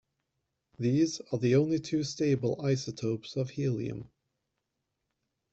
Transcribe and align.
These 0.79 1.21
are 1.31 1.37
the 1.37 1.53
only 1.57 1.77
two 1.79 2.03
stable 2.03 2.59
isotopes 2.65 3.35
of 3.35 3.51
helium. 3.51 4.09